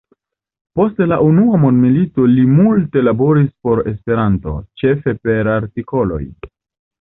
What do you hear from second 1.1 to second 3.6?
la Unua mondmilito li multe laboris